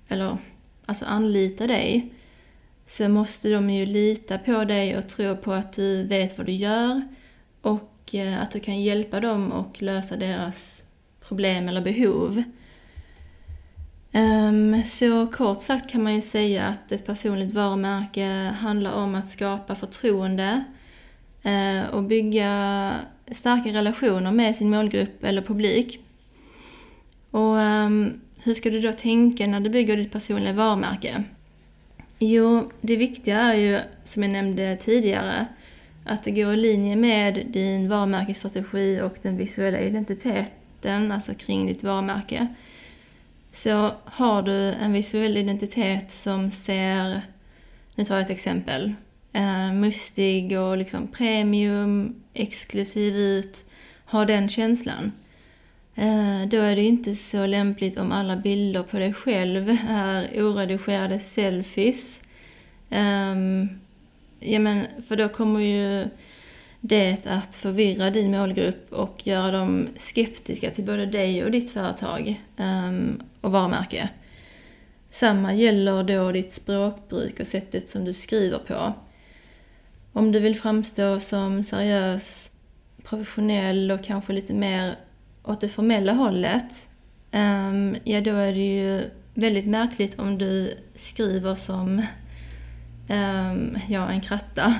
eller 0.08 0.38
alltså 0.87 1.04
anlita 1.04 1.66
dig, 1.66 2.12
så 2.87 3.08
måste 3.08 3.50
de 3.50 3.70
ju 3.70 3.87
lita 3.87 4.38
på 4.38 4.64
dig 4.64 4.97
och 4.97 5.08
tro 5.08 5.37
på 5.37 5.52
att 5.52 5.73
du 5.73 6.02
vet 6.02 6.38
vad 6.38 6.47
du 6.47 6.52
gör 6.52 7.02
och 7.62 8.14
eh, 8.14 8.42
att 8.42 8.50
du 8.50 8.61
kan 8.61 8.82
hjälpa 8.82 9.20
dem 9.20 9.52
och 9.52 9.82
lösa 9.82 10.16
deras 10.16 10.85
problem 11.28 11.68
eller 11.68 11.80
behov. 11.80 12.42
Ehm, 14.12 14.82
så 14.85 15.26
kort 15.26 15.61
sagt 15.61 15.90
kan 15.90 16.02
man 16.02 16.14
ju 16.14 16.20
säga 16.20 16.66
att 16.66 16.92
ett 16.92 17.06
personligt 17.06 17.54
varumärke 17.54 18.54
handlar 18.61 18.92
om 18.92 19.14
att 19.14 19.28
skapa 19.28 19.75
förtroende 19.75 20.64
eh, 21.42 21.90
och 21.90 22.02
bygga 22.02 22.94
starka 23.32 23.73
relationer 23.73 24.32
med 24.32 24.56
sin 24.56 24.70
målgrupp 24.70 25.25
eller 25.25 25.42
publik. 25.42 26.04
Och 27.30 27.56
um, 27.56 28.20
hur 28.42 28.54
ska 28.54 28.70
du 28.70 28.80
då 28.80 28.92
tänka 28.92 29.47
när 29.47 29.61
du 29.61 29.70
bygger 29.70 29.97
ditt 29.97 30.12
personliga 30.12 30.52
varumärke? 30.52 31.25
Jo, 32.18 32.70
det 32.80 32.97
viktiga 32.97 33.38
är 33.38 33.54
ju, 33.54 33.80
som 34.04 34.23
jag 34.23 34.32
nämnde 34.32 34.76
tidigare, 34.76 35.47
att 36.04 36.23
det 36.23 36.30
går 36.30 36.54
i 36.54 36.56
linje 36.56 36.97
med 36.97 37.47
din 37.47 37.88
varumärkesstrategi 37.88 39.00
och 39.00 39.16
den 39.23 39.37
visuella 39.37 39.80
identiteten, 39.80 41.12
alltså 41.12 41.35
kring 41.35 41.66
ditt 41.66 41.82
varumärke. 41.82 42.49
Så 43.52 43.92
har 44.04 44.42
du 44.42 44.73
en 44.73 44.92
visuell 44.92 45.37
identitet 45.37 46.11
som 46.11 46.50
ser, 46.50 47.23
nu 47.94 48.04
tar 48.04 48.14
jag 48.14 48.25
ett 48.25 48.30
exempel, 48.30 48.94
eh, 49.32 49.73
mustig 49.73 50.61
och 50.61 50.76
liksom 50.76 51.08
premium, 51.08 52.14
exklusiv 52.35 53.16
ut, 53.16 53.64
har 54.04 54.26
den 54.26 54.49
känslan. 54.49 55.12
Eh, 55.98 56.48
då 56.48 56.56
är 56.56 56.76
det 56.76 56.82
inte 56.82 57.14
så 57.14 57.46
lämpligt 57.46 57.96
om 57.96 58.12
alla 58.12 58.36
bilder 58.36 58.82
på 58.82 58.98
dig 58.98 59.14
själv 59.14 59.76
är 59.88 60.42
oredigerade 60.42 61.18
selfies. 61.18 62.22
Ehm, 62.90 63.68
ja, 64.40 64.58
men, 64.58 64.86
för 65.08 65.16
då 65.16 65.28
kommer 65.28 65.60
ju 65.60 66.08
det 66.80 67.26
att 67.26 67.56
förvirra 67.56 68.10
din 68.10 68.30
målgrupp 68.30 68.92
och 68.92 69.26
göra 69.26 69.50
dem 69.50 69.88
skeptiska 69.96 70.70
till 70.70 70.84
både 70.84 71.06
dig 71.06 71.44
och 71.44 71.50
ditt 71.50 71.70
företag 71.70 72.42
ehm, 72.56 73.22
och 73.40 73.52
varumärke. 73.52 74.08
Samma 75.10 75.54
gäller 75.54 76.02
då 76.02 76.32
ditt 76.32 76.52
språkbruk 76.52 77.40
och 77.40 77.46
sättet 77.46 77.88
som 77.88 78.04
du 78.04 78.12
skriver 78.12 78.58
på. 78.58 78.92
Om 80.12 80.32
du 80.32 80.40
vill 80.40 80.56
framstå 80.56 81.20
som 81.20 81.62
seriös, 81.62 82.52
professionell 83.04 83.90
och 83.90 84.04
kanske 84.04 84.32
lite 84.32 84.54
mer 84.54 84.96
åt 85.48 85.60
det 85.60 85.68
formella 85.68 86.12
hållet, 86.12 86.88
um, 87.32 87.96
ja 88.04 88.20
då 88.20 88.30
är 88.30 88.52
det 88.52 88.76
ju 88.76 89.10
väldigt 89.34 89.66
märkligt 89.66 90.18
om 90.18 90.38
du 90.38 90.74
skriver 90.94 91.54
som 91.54 92.02
um, 93.08 93.78
ja, 93.88 94.10
en 94.10 94.20
kratta. 94.20 94.74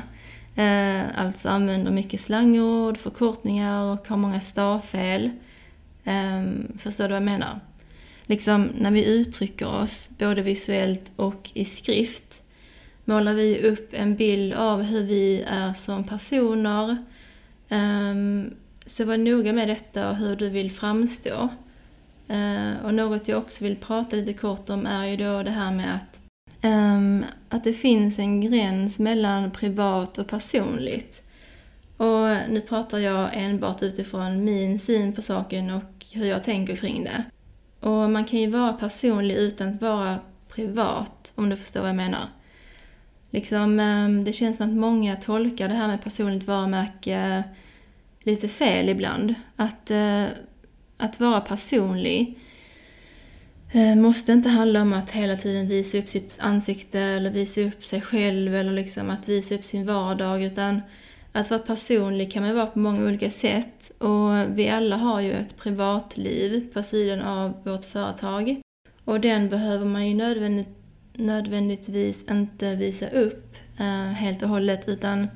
Uh, 0.58 1.20
alltså 1.20 1.48
använder 1.48 1.90
mycket 1.90 2.20
slangord, 2.20 2.98
förkortningar 2.98 3.82
och 3.82 4.08
har 4.08 4.16
många 4.16 4.40
stavfel. 4.40 5.30
Um, 6.04 6.78
förstår 6.78 7.04
du 7.04 7.10
vad 7.10 7.16
jag 7.16 7.22
menar? 7.22 7.60
Liksom 8.26 8.70
när 8.78 8.90
vi 8.90 9.04
uttrycker 9.04 9.66
oss, 9.66 10.10
både 10.18 10.42
visuellt 10.42 11.12
och 11.16 11.50
i 11.54 11.64
skrift, 11.64 12.42
målar 13.04 13.34
vi 13.34 13.58
upp 13.62 13.88
en 13.92 14.16
bild 14.16 14.54
av 14.54 14.82
hur 14.82 15.02
vi 15.02 15.42
är 15.42 15.72
som 15.72 16.04
personer. 16.04 16.96
Så 18.88 19.04
var 19.04 19.16
noga 19.16 19.52
med 19.52 19.68
detta 19.68 20.11
och 20.11 20.16
hur 20.16 20.37
du 20.37 20.49
vill 20.49 20.71
framstå. 20.71 21.49
Eh, 22.28 22.85
och 22.85 22.95
något 22.95 23.28
jag 23.28 23.38
också 23.38 23.64
vill 23.64 23.76
prata 23.76 24.16
lite 24.16 24.33
kort 24.33 24.71
om 24.71 24.87
är 24.87 25.07
ju 25.07 25.16
då 25.16 25.42
det 25.42 25.50
här 25.50 25.73
med 25.73 25.95
att, 25.95 26.21
ehm, 26.61 27.25
att 27.49 27.64
det 27.64 27.73
finns 27.73 28.18
en 28.18 28.40
gräns 28.40 28.99
mellan 28.99 29.50
privat 29.50 30.18
och 30.18 30.26
personligt. 30.26 31.23
Och 31.97 32.50
nu 32.50 32.62
pratar 32.68 32.99
jag 32.99 33.30
enbart 33.33 33.83
utifrån 33.83 34.45
min 34.45 34.78
syn 34.78 35.12
på 35.12 35.23
saken 35.23 35.71
och 35.71 36.07
hur 36.12 36.26
jag 36.26 36.42
tänker 36.42 36.76
kring 36.76 37.04
det. 37.04 37.25
Och 37.80 38.11
man 38.11 38.25
kan 38.25 38.40
ju 38.40 38.50
vara 38.50 38.73
personlig 38.73 39.37
utan 39.37 39.68
att 39.68 39.83
vara 39.83 40.18
privat, 40.49 41.33
om 41.35 41.49
du 41.49 41.57
förstår 41.57 41.80
vad 41.80 41.88
jag 41.88 41.97
menar. 41.97 42.28
Liksom, 43.30 43.80
ehm, 43.80 44.25
det 44.25 44.33
känns 44.33 44.57
som 44.57 44.71
att 44.71 44.76
många 44.76 45.16
tolkar 45.16 45.68
det 45.68 45.75
här 45.75 45.88
med 45.88 46.02
personligt 46.02 46.47
varumärke 46.47 47.45
lite 48.22 48.48
fel 48.48 48.88
ibland. 48.88 49.34
Att, 49.56 49.90
eh, 49.90 50.25
att 50.96 51.20
vara 51.20 51.40
personlig 51.40 52.38
eh, 53.72 53.96
måste 53.96 54.32
inte 54.32 54.48
handla 54.48 54.82
om 54.82 54.92
att 54.92 55.10
hela 55.10 55.37
tiden 55.37 55.68
visa 55.68 55.98
upp 55.98 56.08
sitt 56.08 56.38
ansikte 56.40 57.00
eller 57.00 57.30
visa 57.30 57.60
upp 57.60 57.84
sig 57.84 58.00
själv 58.00 58.54
eller 58.54 58.72
liksom 58.72 59.10
att 59.10 59.28
visa 59.28 59.54
upp 59.54 59.64
sin 59.64 59.87
vardag 59.87 60.42
utan 60.42 60.80
att 61.32 61.50
vara 61.50 61.60
personlig 61.60 62.32
kan 62.32 62.42
man 62.42 62.54
vara 62.54 62.66
på 62.66 62.78
många 62.78 63.06
olika 63.06 63.30
sätt 63.30 63.92
och 63.98 64.58
vi 64.58 64.68
alla 64.68 64.96
har 64.96 65.20
ju 65.20 65.32
ett 65.32 65.56
privatliv 65.56 66.72
på 66.72 66.82
sidan 66.82 67.22
av 67.22 67.64
vårt 67.64 67.84
företag 67.84 68.60
och 69.04 69.20
den 69.20 69.48
behöver 69.48 69.87
man 69.87 70.08
ju 70.08 70.14
nödvändigt, 70.14 70.68
nödvändigtvis 71.12 72.25
inte 72.30 72.75
visa 72.75 73.08
upp 73.08 73.56
eh, 73.78 74.12
helt 74.12 74.42
och 74.42 74.48
hållet 74.48 74.88
utan 74.88 75.28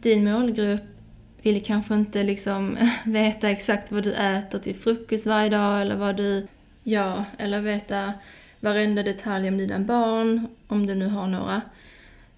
din 0.00 0.24
målgrupp 0.24 0.97
vill 1.42 1.64
kanske 1.64 1.94
inte 1.94 2.22
liksom 2.22 2.78
veta 3.04 3.50
exakt 3.50 3.92
vad 3.92 4.02
du 4.02 4.14
äter 4.14 4.58
till 4.58 4.74
frukost 4.74 5.26
varje 5.26 5.50
dag 5.50 5.82
eller 5.82 5.96
vad 5.96 6.16
du, 6.16 6.46
ja, 6.82 7.24
eller 7.38 7.60
veta 7.60 8.12
varenda 8.60 9.02
detalj 9.02 9.48
om 9.48 9.58
dina 9.58 9.78
barn, 9.78 10.46
om 10.68 10.86
du 10.86 10.94
nu 10.94 11.06
har 11.06 11.26
några, 11.26 11.60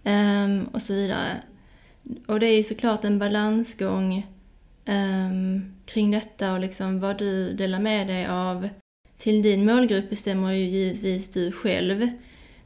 um, 0.04 0.64
och 0.64 0.82
så 0.82 0.92
vidare. 0.92 1.36
Och 2.26 2.40
det 2.40 2.46
är 2.46 2.56
ju 2.56 2.62
såklart 2.62 3.04
en 3.04 3.18
balansgång 3.18 4.26
um, 4.86 5.74
kring 5.86 6.10
detta 6.10 6.52
och 6.52 6.60
liksom 6.60 7.00
vad 7.00 7.18
du 7.18 7.52
delar 7.52 7.80
med 7.80 8.06
dig 8.06 8.26
av 8.26 8.68
till 9.20 9.42
din 9.42 9.64
målgrupp 9.64 10.10
bestämmer 10.10 10.52
ju 10.52 10.64
givetvis 10.64 11.28
du 11.28 11.52
själv. 11.52 12.08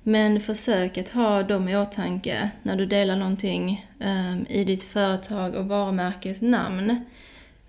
Men 0.06 0.40
försök 0.40 0.99
att 0.99 1.08
ha 1.08 1.42
dem 1.42 1.68
i 1.68 1.76
åtanke 1.76 2.50
när 2.62 2.76
du 2.76 2.87
delar 2.87 3.16
någonting 3.16 3.87
um, 4.00 4.46
i 4.49 4.64
ditt 4.64 4.84
företag 4.84 5.54
och 5.54 5.66
varumärkes 5.66 6.42
namn. 6.42 7.04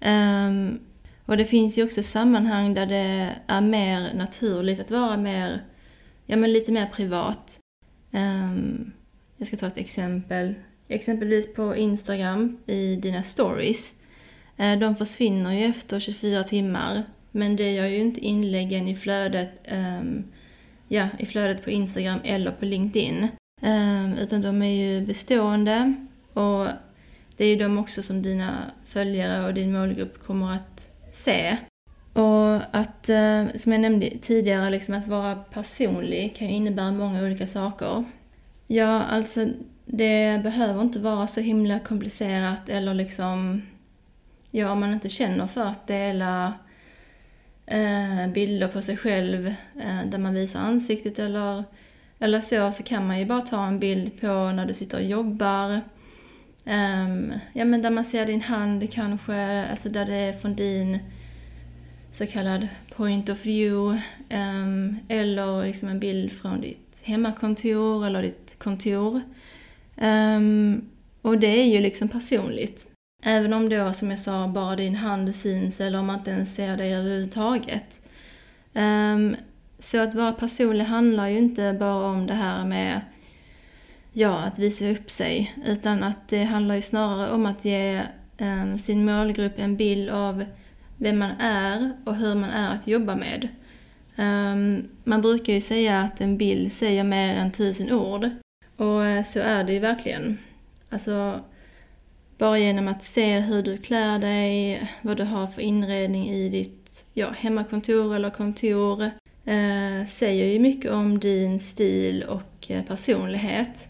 Um, 0.01 0.80
och 1.25 1.38
det 1.38 1.46
finns 1.46 1.77
ju 1.77 1.84
också 1.84 2.04
sammanhang 2.04 2.74
där 2.74 2.86
det 2.86 3.36
är 3.48 3.62
mer 3.62 4.13
naturligt 4.13 4.80
att 4.80 4.92
vara 4.92 5.18
mer, 5.18 5.63
ja 6.25 6.38
men 6.38 6.54
lite 6.54 6.72
mer 6.72 6.86
privat. 6.86 7.60
Um, 8.12 8.92
jag 9.38 9.48
ska 9.48 9.58
ta 9.58 9.68
ett 9.68 9.77
exempel. 9.77 10.56
Exempelvis 10.88 11.54
på 11.54 11.75
Instagram 11.75 12.58
i 12.65 12.96
dina 12.96 13.24
stories. 13.24 13.94
Uh, 14.60 14.80
de 14.80 14.96
försvinner 14.96 15.51
ju 15.51 15.65
efter 15.65 16.00
24 16.00 16.44
timmar. 16.44 17.04
Men 17.32 17.56
det 17.56 17.72
gör 17.72 17.86
ju 17.86 17.98
inte 17.98 18.20
inläggen 18.20 18.88
i 18.88 18.96
flödet 18.96 19.62
um, 19.72 20.24
ja, 20.88 21.08
i 21.20 21.25
flödet 21.25 21.63
på 21.63 21.70
Instagram 21.70 22.20
eller 22.24 22.51
på 22.51 22.65
LinkedIn. 22.65 23.27
Um, 23.62 24.13
utan 24.13 24.42
de 24.42 24.62
är 24.62 24.70
ju 24.70 25.06
bestående 25.06 25.94
och 26.34 26.68
det 27.38 27.46
är 27.46 27.50
ju 27.50 27.56
de 27.56 27.77
också 27.77 28.04
som 28.04 28.22
dina 28.22 28.72
följare 28.86 29.46
och 29.46 29.54
din 29.54 29.74
målgrupp 29.74 30.24
kommer 30.24 30.51
att 30.51 30.89
se. 31.12 31.58
Och 32.13 32.56
att, 32.75 33.10
uh, 33.10 33.56
som 33.56 33.72
jag 33.72 33.82
nämnde 33.82 34.10
tidigare, 34.22 34.70
liksom 34.70 34.96
att 34.96 35.08
vara 35.08 35.36
personlig 35.36 36.36
kan 36.36 36.48
ju 36.48 36.54
innebära 36.54 36.92
många 36.92 37.24
olika 37.24 37.48
saker. 37.48 38.04
Ja, 38.68 39.01
alltså 39.01 39.48
det 39.86 40.44
behöver 40.44 40.82
inte 40.82 41.00
vara 41.00 41.27
så 41.27 41.42
himla 41.42 41.80
komplicerat 41.80 42.70
eller 42.70 42.94
liksom, 42.94 43.62
ja, 44.51 44.72
om 44.72 44.80
man 44.80 44.94
inte 44.94 45.10
känner 45.10 45.48
för 45.48 45.62
att 45.62 45.88
dela 45.88 46.54
Eh, 47.67 48.27
bilder 48.34 48.67
på 48.67 48.81
sig 48.81 48.98
själv 48.98 49.48
eh, 49.79 50.05
där 50.05 50.17
man 50.17 50.34
visar 50.34 50.60
ansiktet 50.60 51.19
eller, 51.19 51.63
eller 52.19 52.39
så, 52.39 52.72
så 52.72 52.84
kan 52.84 53.07
man 53.07 53.19
ju 53.19 53.25
bara 53.25 53.41
ta 53.41 53.65
en 53.65 53.79
bild 53.79 54.22
på 54.22 54.27
när 54.27 54.65
du 54.65 54.74
sitter 54.74 54.98
och 54.98 55.03
jobbar. 55.03 55.81
Ehm, 56.65 57.34
ja 57.53 57.65
men 57.65 57.81
där 57.81 57.89
man 57.89 58.05
ser 58.05 58.25
din 58.25 58.41
hand 58.41 58.91
kanske, 58.91 59.65
alltså 59.65 59.89
där 59.89 60.05
det 60.05 60.15
är 60.15 60.34
från 60.34 60.55
din 60.55 61.00
så 62.12 62.27
kallad 62.27 62.67
point 62.95 63.29
of 63.29 63.45
view. 63.45 64.01
Ehm, 64.29 64.98
eller 65.07 65.65
liksom 65.65 65.89
en 65.89 66.00
bild 66.00 66.31
från 66.31 66.62
ditt 66.62 67.01
hemmakontor 67.03 68.05
eller 68.05 68.22
ditt 68.22 68.55
kontor. 68.60 69.22
Ehm, 69.98 70.89
och 71.22 71.38
det 71.38 71.62
är 71.62 71.65
ju 71.65 71.79
liksom 71.79 72.10
personligt. 72.10 72.95
Även 73.27 73.53
om 73.53 73.70
då, 73.70 73.94
som 73.94 74.10
jag 74.10 74.20
sa, 74.20 74.48
bara 74.48 74.75
din 74.75 74.96
hand 74.96 75.36
syns 75.36 75.82
eller 75.82 76.00
om 76.00 76.05
man 76.05 76.17
inte 76.17 76.32
ens 76.32 76.55
ser 76.55 76.77
dig 76.77 76.96
överhuvudtaget. 76.96 78.01
Um, 78.74 79.36
så 79.79 80.00
att 80.00 80.13
vara 80.13 80.32
personlig 80.32 80.86
handlar 80.86 81.27
ju 81.27 81.38
inte 81.38 81.74
bara 81.79 82.05
om 82.05 82.27
det 82.27 82.34
här 82.34 82.65
med 82.65 83.01
ja, 84.13 84.39
att 84.39 84.60
visa 84.60 84.89
upp 84.89 85.12
sig, 85.12 85.55
utan 85.65 86.03
att 86.03 86.27
det 86.27 86.44
handlar 86.44 86.75
ju 86.75 86.82
snarare 86.82 87.32
om 87.32 87.46
att 87.46 87.65
ge 87.65 88.01
um, 88.38 88.79
sin 88.79 89.05
målgrupp 89.05 89.60
en 89.60 89.77
bild 89.77 90.10
av 90.10 90.46
vem 90.98 91.20
man 91.20 91.32
är 91.39 91.91
och 92.05 92.15
hur 92.15 92.36
man 92.36 92.50
är 92.50 92.75
att 92.75 92.88
jobba 92.88 93.15
med. 93.15 93.48
Um, 94.15 94.89
man 95.03 95.22
brukar 95.22 95.53
ju 95.53 95.62
säga 95.62 96.01
att 96.01 96.22
en 96.22 96.38
bild 96.38 96.72
säger 96.72 97.03
mer 97.03 97.34
än 97.34 97.51
tusen 97.51 97.91
ord. 97.91 98.29
Och 98.77 99.01
uh, 99.01 99.24
så 99.24 99.39
är 99.39 99.63
det 99.63 99.74
ju 99.74 99.79
verkligen. 99.79 100.38
Alltså, 100.89 101.41
bara 102.38 102.60
genom 102.60 102.88
att 102.88 103.04
se 103.04 103.39
hur 103.39 103.63
du 103.63 103.77
klär 103.77 104.20
dig, 104.20 104.82
vad 105.01 105.18
du 105.18 105.24
har 105.24 105.48
för 105.48 105.62
inredning 105.62 106.30
i 106.30 106.50
ditt 106.50 107.06
ja, 107.13 107.30
hemmakontor 107.30 108.15
eller 108.15 108.30
kontor, 108.30 109.04
eh, 109.46 110.08
säger 110.08 110.46
ju 110.46 110.60
mycket 110.60 110.92
om 110.92 111.20
din 111.20 111.60
stil 111.60 112.24
och 112.24 112.72
eh, 112.72 112.84
personlighet. 112.84 113.89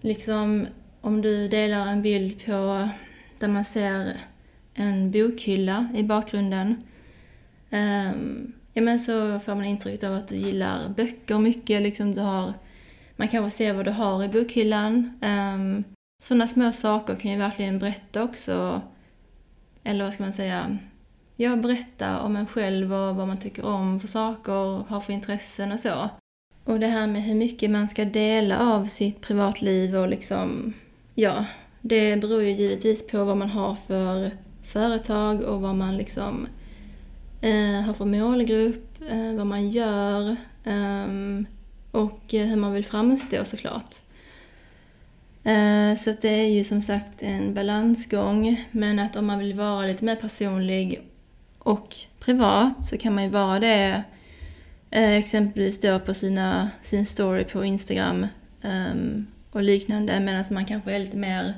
Liksom 0.00 0.66
om 1.00 1.22
du 1.22 1.48
delar 1.48 1.86
en 1.86 2.02
bild 2.02 2.44
på 2.44 2.88
där 3.38 3.48
man 3.48 3.64
ser 3.64 4.20
en 4.74 5.10
bokhylla 5.10 5.88
i 5.94 6.02
bakgrunden. 6.02 6.82
eh, 7.70 8.12
ja, 8.72 8.82
men 8.82 9.00
så 9.00 9.40
får 9.40 9.54
man 9.54 9.64
intrycket 9.64 10.04
av 10.04 10.14
att 10.14 10.28
du 10.28 10.36
gillar 10.36 10.88
böcker 10.88 11.38
mycket. 11.38 11.82
Liksom 11.82 12.14
du 12.14 12.20
har, 12.20 12.52
man 13.16 13.28
kanske 13.28 13.56
ser 13.56 13.72
vad 13.72 13.84
du 13.84 13.90
har 13.90 14.24
i 14.24 14.28
bokhyllan. 14.28 15.18
Um, 15.22 15.84
sådana 16.24 16.46
små 16.46 16.72
saker 16.72 17.16
kan 17.16 17.30
ju 17.30 17.38
verkligen 17.38 17.78
berätta 17.78 18.22
också, 18.22 18.82
eller 19.82 20.04
vad 20.04 20.14
ska 20.14 20.22
man 20.22 20.32
säga, 20.32 20.78
ja, 21.36 21.56
berätta 21.56 22.20
om 22.20 22.36
en 22.36 22.46
själv 22.46 22.92
och 22.92 23.16
vad 23.16 23.28
man 23.28 23.38
tycker 23.38 23.64
om 23.64 24.00
för 24.00 24.08
saker, 24.08 24.84
har 24.88 25.00
för 25.00 25.12
intressen 25.12 25.72
och 25.72 25.80
så. 25.80 26.08
Och 26.64 26.80
det 26.80 26.86
här 26.86 27.06
med 27.06 27.22
hur 27.22 27.34
mycket 27.34 27.70
man 27.70 27.88
ska 27.88 28.04
dela 28.04 28.58
av 28.58 28.84
sitt 28.84 29.20
privatliv 29.20 29.96
och 29.96 30.08
liksom, 30.08 30.72
ja, 31.14 31.44
det 31.80 32.16
beror 32.16 32.42
ju 32.42 32.50
givetvis 32.50 33.06
på 33.06 33.24
vad 33.24 33.36
man 33.36 33.48
har 33.48 33.74
för 33.74 34.30
företag 34.62 35.42
och 35.42 35.60
vad 35.60 35.74
man 35.74 35.96
liksom 35.96 36.46
eh, 37.40 37.80
har 37.86 37.94
för 37.94 38.04
målgrupp, 38.04 39.02
eh, 39.08 39.34
vad 39.34 39.46
man 39.46 39.70
gör 39.70 40.36
ehm, 40.64 41.46
eh, 41.92 42.00
och 42.00 42.20
hur 42.28 42.56
man 42.56 42.72
vill 42.72 42.84
framstå 42.84 43.44
såklart. 43.44 44.04
Eh, 45.44 45.96
så 45.96 46.12
det 46.20 46.28
är 46.28 46.48
ju 46.48 46.64
som 46.64 46.82
sagt 46.82 47.22
en 47.22 47.54
balansgång, 47.54 48.64
men 48.70 48.98
att 48.98 49.16
om 49.16 49.26
man 49.26 49.38
vill 49.38 49.54
vara 49.54 49.86
lite 49.86 50.04
mer 50.04 50.16
personlig 50.16 51.00
och 51.58 51.96
privat 52.20 52.84
så 52.84 52.96
kan 52.96 53.14
man 53.14 53.24
ju 53.24 53.30
vara 53.30 53.60
det 53.60 54.02
eh, 54.90 55.12
exempelvis 55.12 55.80
då 55.80 56.00
på 56.00 56.14
sina, 56.14 56.70
sin 56.82 57.06
story 57.06 57.44
på 57.44 57.64
Instagram 57.64 58.26
ehm, 58.62 59.26
och 59.50 59.62
liknande 59.62 60.20
medan 60.20 60.44
man 60.50 60.64
kanske 60.64 60.92
är 60.92 60.98
lite 60.98 61.16
mer 61.16 61.54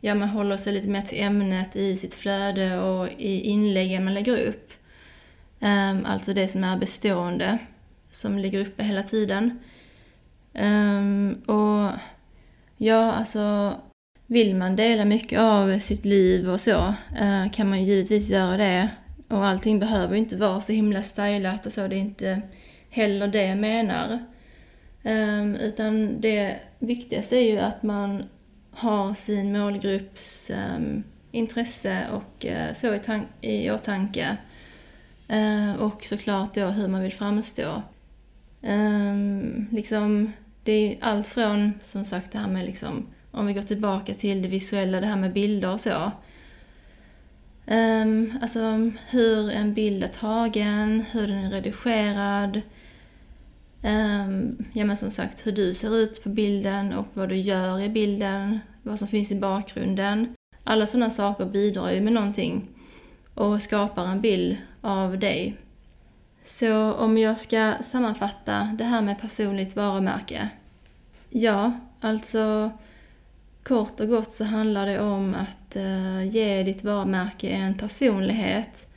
ja, 0.00 0.14
man 0.14 0.28
håller 0.28 0.56
sig 0.56 0.72
lite 0.72 0.88
mer 0.88 1.02
till 1.02 1.22
ämnet 1.22 1.76
i 1.76 1.96
sitt 1.96 2.14
flöde 2.14 2.80
och 2.80 3.08
i 3.08 3.40
inläggen 3.40 4.04
man 4.04 4.14
lägger 4.14 4.46
upp. 4.46 4.72
Um, 5.60 6.06
alltså 6.06 6.34
det 6.34 6.48
som 6.48 6.64
är 6.64 6.76
bestående, 6.76 7.58
som 8.10 8.38
ligger 8.38 8.60
uppe 8.60 8.82
hela 8.82 9.02
tiden. 9.02 9.58
Um, 10.54 11.34
och 11.34 11.90
ja, 12.80 13.12
alltså 13.12 13.74
vill 14.26 14.54
man 14.54 14.76
dela 14.76 15.04
mycket 15.04 15.40
av 15.40 15.78
sitt 15.78 16.04
liv 16.04 16.50
och 16.50 16.60
så 16.60 16.94
eh, 17.18 17.50
kan 17.52 17.68
man 17.68 17.80
ju 17.80 17.86
givetvis 17.86 18.30
göra 18.30 18.56
det. 18.56 18.90
Och 19.28 19.46
allting 19.46 19.78
behöver 19.78 20.16
inte 20.16 20.36
vara 20.36 20.60
så 20.60 20.72
himla 20.72 21.02
stylat 21.02 21.66
och 21.66 21.72
så, 21.72 21.86
det 21.88 21.96
är 21.96 22.00
inte 22.00 22.42
heller 22.90 23.28
det 23.28 23.46
jag 23.46 23.58
menar. 23.58 24.18
Ehm, 25.02 25.54
utan 25.54 26.20
det 26.20 26.56
viktigaste 26.78 27.36
är 27.36 27.52
ju 27.52 27.58
att 27.58 27.82
man 27.82 28.24
har 28.70 29.14
sin 29.14 29.52
målgrupps 29.52 30.50
ehm, 30.50 31.02
intresse 31.30 32.06
och 32.12 32.46
eh, 32.46 32.74
så 32.74 32.94
i, 32.94 33.00
i 33.40 33.70
åtanke. 33.70 34.36
Eh, 35.28 35.74
och 35.74 36.04
såklart 36.04 36.54
då 36.54 36.66
hur 36.66 36.88
man 36.88 37.02
vill 37.02 37.12
framstå. 37.12 37.82
Ehm, 38.62 39.66
liksom, 39.72 40.32
det 40.64 40.72
är 40.72 40.98
allt 41.00 41.26
från, 41.26 41.72
som 41.80 42.04
sagt, 42.04 42.32
det 42.32 42.38
här 42.38 42.48
med 42.48 42.64
liksom, 42.64 43.06
om 43.30 43.46
vi 43.46 43.52
går 43.52 43.62
tillbaka 43.62 44.14
till 44.14 44.42
det 44.42 44.48
visuella, 44.48 45.00
det 45.00 45.06
här 45.06 45.16
med 45.16 45.32
bilder 45.32 45.72
och 45.72 45.80
så. 45.80 46.12
Um, 47.66 48.38
alltså 48.42 48.90
hur 49.08 49.50
en 49.50 49.74
bild 49.74 50.04
är 50.04 50.08
tagen, 50.08 51.04
hur 51.10 51.26
den 51.26 51.44
är 51.44 51.50
redigerad. 51.50 52.60
Um, 53.82 54.64
ja 54.72 54.84
men 54.84 54.96
som 54.96 55.10
sagt 55.10 55.46
hur 55.46 55.52
du 55.52 55.74
ser 55.74 55.96
ut 55.96 56.22
på 56.22 56.28
bilden 56.28 56.92
och 56.92 57.06
vad 57.14 57.28
du 57.28 57.36
gör 57.36 57.80
i 57.80 57.88
bilden, 57.88 58.60
vad 58.82 58.98
som 58.98 59.08
finns 59.08 59.32
i 59.32 59.40
bakgrunden. 59.40 60.34
Alla 60.64 60.86
sådana 60.86 61.10
saker 61.10 61.46
bidrar 61.46 61.90
ju 61.90 62.00
med 62.00 62.12
någonting 62.12 62.68
och 63.34 63.62
skapar 63.62 64.06
en 64.06 64.20
bild 64.20 64.56
av 64.80 65.18
dig. 65.18 65.56
Så 66.42 66.92
om 66.92 67.18
jag 67.18 67.40
ska 67.40 67.74
sammanfatta 67.82 68.74
det 68.78 68.84
här 68.84 69.02
med 69.02 69.20
personligt 69.20 69.76
varumärke. 69.76 70.48
Ja, 71.30 71.72
alltså 72.00 72.70
Kort 73.62 74.00
och 74.00 74.08
gott 74.08 74.32
så 74.32 74.44
handlar 74.44 74.86
det 74.86 75.00
om 75.00 75.34
att 75.34 75.76
eh, 75.76 76.24
ge 76.24 76.62
ditt 76.62 76.84
varumärke 76.84 77.48
en 77.48 77.74
personlighet 77.74 78.88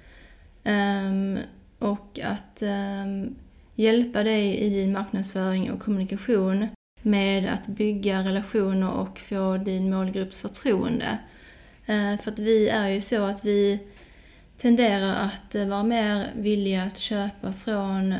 um, 0.64 1.40
och 1.80 2.20
att 2.24 2.64
um, 2.64 3.36
hjälpa 3.76 4.24
dig 4.24 4.58
i 4.58 4.70
din 4.70 4.92
marknadsföring 4.92 5.72
och 5.72 5.80
kommunikation 5.80 6.68
med 7.02 7.54
att 7.54 7.68
bygga 7.68 8.20
relationer 8.20 8.92
och 8.92 9.20
få 9.20 9.58
din 9.58 9.90
målgrupps 9.90 10.40
förtroende. 10.40 11.18
Uh, 11.90 12.18
för 12.18 12.32
att 12.32 12.40
vi 12.40 12.70
är 12.70 12.88
ju 12.88 13.02
så 13.02 13.24
att 13.24 13.46
vi 13.46 13.80
tenderar 14.58 15.16
att 15.16 15.56
uh, 15.56 15.68
vara 15.68 15.84
mer 15.84 16.28
villiga 16.36 16.84
att 16.84 16.98
köpa 16.98 17.54
från 17.54 18.12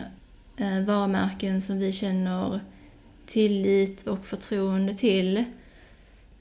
eh, 0.58 0.80
varumärken 0.86 1.62
som 1.62 1.80
vi 1.80 1.92
känner 1.92 2.60
tillit 3.34 4.08
och 4.08 4.26
förtroende 4.26 4.94
till 4.94 5.44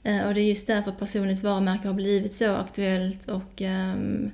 eh, 0.03 0.27
och 0.27 0.33
det 0.33 0.41
är 0.41 0.49
just 0.49 0.67
därför 0.67 0.91
personligt 0.91 1.43
varumärke 1.43 1.87
har 1.87 1.95
blivit 1.95 2.33
så 2.33 2.51
aktuellt 2.51 3.25
och 3.25 3.61
ehm, 3.61 4.31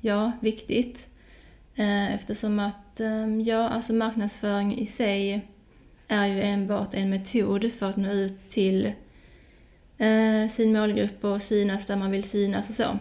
ja, 0.00 0.32
viktigt. 0.40 1.08
Eh, 1.74 2.14
eftersom 2.14 2.58
att 2.58 3.00
ehm, 3.00 3.40
ja, 3.40 3.68
alltså 3.68 3.92
marknadsföring 3.92 4.78
i 4.78 4.86
sig 4.86 5.48
är 6.08 6.26
ju 6.26 6.42
enbart 6.42 6.94
en 6.94 7.10
metod 7.10 7.72
för 7.72 7.86
att 7.86 7.96
nå 7.96 8.10
ut 8.10 8.48
till 8.48 8.92
eh, 9.98 10.48
sin 10.50 10.72
målgrupp 10.72 11.24
och 11.24 11.42
synas 11.42 11.86
där 11.86 11.96
man 11.96 12.10
vill 12.10 12.24
synas 12.24 12.68
och 12.68 12.74
så. 12.74 12.98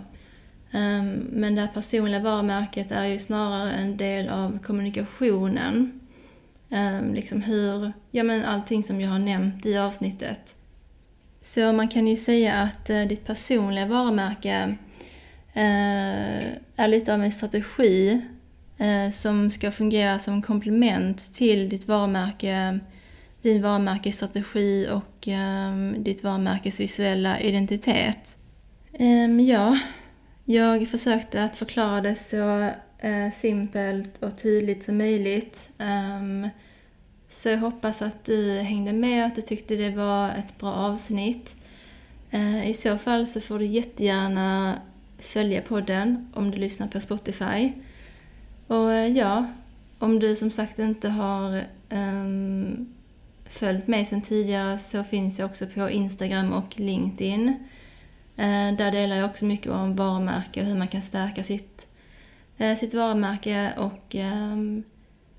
Ehm, 0.71 1.27
men 1.31 1.55
det 1.55 1.69
personliga 1.73 2.21
varumärket 2.21 2.91
är 2.91 3.05
ju 3.05 3.19
snarare 3.19 3.71
en 3.71 3.97
del 3.97 4.29
av 4.29 4.60
kommunikationen. 4.63 6.06
Ehm, 6.69 7.13
liksom 7.13 7.41
hur, 7.41 7.93
ja 8.12 8.23
men 8.23 8.45
allting 8.45 8.84
som 8.84 9.01
jag 9.01 9.10
har 9.10 9.19
nämnt 9.19 9.65
i 9.65 9.77
avsnittet. 9.77 10.56
Så 11.41 11.73
man 11.73 11.88
kan 11.88 12.08
ju 12.08 12.15
säga 12.15 12.53
att 12.53 12.89
uh, 12.89 13.08
ditt 13.08 13.25
personliga 13.25 13.86
varumärke 13.86 14.77
uh, 15.56 16.47
är 16.75 16.88
lite 16.88 17.13
av 17.13 17.23
en 17.23 17.32
strategi 17.32 18.21
uh, 18.82 19.12
som 19.12 19.51
ska 19.51 19.71
fungera 19.71 20.19
som 20.19 20.41
komplement 20.41 21.34
till 21.34 21.69
ditt 21.69 21.88
varumärke, 21.88 22.80
din 23.41 23.62
varumärkesstrategi 23.62 24.88
och 24.91 25.27
ehm, 25.27 26.03
ditt 26.03 26.23
varumärkes 26.23 26.80
visuella 26.80 27.39
identitet. 27.39 28.38
Um, 28.99 29.39
ja, 29.39 29.80
jag 30.45 30.88
försökte 30.88 31.43
att 31.43 31.56
förklara 31.56 32.01
det 32.01 32.15
så 32.15 32.71
Eh, 32.99 33.31
simpelt 33.31 34.23
och 34.23 34.38
tydligt 34.38 34.83
som 34.83 34.97
möjligt. 34.97 35.71
Um, 35.77 36.49
så 37.27 37.49
jag 37.49 37.57
hoppas 37.57 38.01
att 38.01 38.25
du 38.25 38.60
hängde 38.60 38.93
med 38.93 39.21
och 39.21 39.27
att 39.27 39.36
du 39.36 39.41
tyckte 39.41 39.75
det 39.75 39.89
var 39.89 40.29
ett 40.29 40.57
bra 40.57 40.73
avsnitt. 40.73 41.55
Eh, 42.31 42.69
I 42.69 42.73
så 42.73 42.97
fall 42.97 43.27
så 43.27 43.41
får 43.41 43.60
du 43.60 43.65
jättegärna 43.65 44.75
följa 45.19 45.62
podden 45.62 46.31
om 46.33 46.51
du 46.51 46.57
lyssnar 46.57 46.88
på 46.88 46.99
Spotify. 46.99 47.71
Och 48.67 48.93
eh, 48.93 49.07
ja, 49.07 49.45
om 49.99 50.19
du 50.19 50.36
som 50.36 50.51
sagt 50.51 50.79
inte 50.79 51.10
har 51.10 51.63
um, 51.89 52.93
följt 53.45 53.88
mig 53.88 54.05
sedan 54.05 54.21
tidigare 54.21 54.77
så 54.77 55.03
finns 55.03 55.39
jag 55.39 55.49
också 55.49 55.67
på 55.67 55.89
Instagram 55.89 56.53
och 56.53 56.79
LinkedIn. 56.79 57.47
Uh, 58.39 58.77
där 58.77 58.91
delar 58.91 59.15
jag 59.15 59.29
också 59.29 59.45
mycket 59.45 59.71
om 59.71 59.95
varumärke 59.95 60.62
och 60.62 60.67
hur 60.67 60.75
man 60.75 60.88
kan 60.88 61.01
stärka 61.01 61.43
sitt, 61.43 61.88
uh, 61.91 61.96
Eh, 62.57 62.75
sitt 62.75 62.93
varumärke 62.93 63.73
och 63.77 64.15
ehm, 64.15 64.83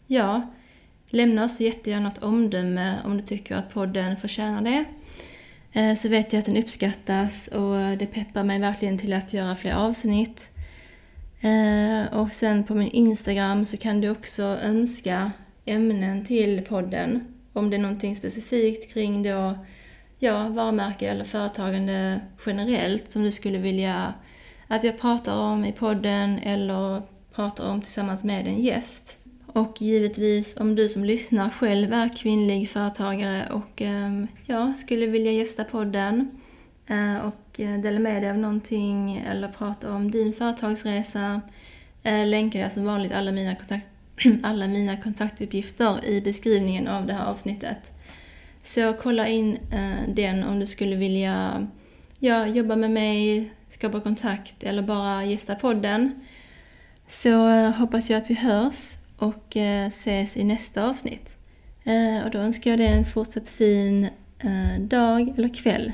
ja, 0.07 0.48
Lämna 1.11 1.44
oss 1.44 1.61
jättegärna 1.61 2.09
ett 2.09 2.22
omdöme 2.22 2.98
om 3.04 3.16
du 3.16 3.22
tycker 3.22 3.57
att 3.57 3.72
podden 3.74 4.16
förtjänar 4.16 4.62
det. 4.62 4.85
Eh, 5.81 5.94
så 5.94 6.09
vet 6.09 6.33
jag 6.33 6.40
att 6.40 6.46
den 6.46 6.57
uppskattas 6.57 7.48
och 7.48 7.98
det 7.98 8.07
peppar 8.07 8.44
mig 8.44 8.59
verkligen 8.59 8.98
till 8.98 9.12
att 9.12 9.33
göra 9.33 9.57
fler 9.57 9.74
avsnitt. 9.74 10.50
Eh, 11.40 12.18
och 12.18 12.33
sen 12.33 12.64
på 12.64 12.74
min 12.74 12.90
Instagram 12.90 13.64
så 13.64 13.76
kan 13.76 14.00
du 14.00 14.11
också 14.11 14.42
önska 14.42 15.33
ämnen 15.64 16.24
till 16.24 16.64
podden. 16.68 17.35
Om 17.52 17.70
det 17.70 17.76
är 17.76 17.81
någonting 17.81 18.16
specifikt 18.16 18.92
kring 18.92 19.22
då, 19.22 19.59
ja, 20.18 20.48
varumärke 20.48 21.09
eller 21.09 21.24
företagande 21.24 22.20
generellt 22.46 23.12
som 23.12 23.22
du 23.22 23.33
skulle 23.33 23.59
vilja 23.59 24.14
att 24.68 24.85
jag 24.85 25.00
pratar 25.00 25.37
om 25.37 25.64
i 25.64 25.72
podden 25.72 26.38
eller 26.38 27.02
pratar 27.35 27.70
om 27.70 27.83
tillsammans 27.83 28.24
med 28.24 28.46
en 28.46 28.62
gäst. 28.62 29.18
Och 29.46 29.83
givetvis 29.83 30.57
om 30.57 30.74
du 30.74 30.88
som 30.88 31.04
lyssnar 31.04 31.50
själv 31.50 31.92
är 31.92 32.16
kvinnlig 32.16 32.70
företagare 32.70 33.48
och 33.50 33.83
ehm, 33.83 34.26
ja, 34.46 34.74
skulle 34.76 35.07
vilja 35.07 35.33
gästa 35.33 35.64
podden 35.64 36.40
eh, 36.87 37.16
och 37.16 37.61
eh, 37.61 37.81
dela 37.81 37.98
med 37.98 38.22
dig 38.22 38.31
av 38.31 38.38
någonting 38.38 39.24
eller 39.31 39.48
prata 39.48 39.92
om 39.92 40.11
din 40.11 40.33
företagsresa 40.33 41.40
eh, 42.02 42.26
länkar 42.26 42.61
jag 42.61 42.72
som 42.72 42.85
vanligt 42.85 43.12
alla 43.12 43.33
mina 43.33 43.54
kontakt 43.54 43.88
alla 44.42 44.68
mina 44.68 44.96
kontaktuppgifter 44.96 46.04
i 46.04 46.20
beskrivningen 46.20 46.88
av 46.88 47.07
det 47.07 47.12
här 47.12 47.26
avsnittet. 47.26 47.92
Så 48.64 48.92
kolla 48.92 49.28
in 49.28 49.59
den 50.09 50.44
om 50.44 50.61
du 50.61 50.66
skulle 50.66 50.96
vilja 50.96 51.66
ja, 52.18 52.46
jobba 52.46 52.76
med 52.76 52.90
mig, 52.90 53.50
skapa 53.68 54.00
kontakt 54.00 54.62
eller 54.62 54.83
bara 54.83 55.24
gästa 55.24 55.54
podden. 55.54 56.26
Så 57.07 57.48
eh, 57.48 57.70
hoppas 57.70 58.11
jag 58.11 58.22
att 58.22 58.31
vi 58.31 58.35
hörs 58.35 58.96
och 59.18 59.57
eh, 59.57 59.87
ses 59.87 60.37
i 60.37 60.44
nästa 60.44 60.88
avsnitt. 60.88 61.37
Eh, 61.85 62.24
och 62.24 62.31
då 62.31 62.38
önskar 62.38 62.70
jag 62.70 62.78
dig 62.78 62.87
en 62.87 63.04
fortsatt 63.04 63.48
fin 63.48 64.09
dag 64.78 65.35
eller 65.37 65.54
kväll 65.54 65.92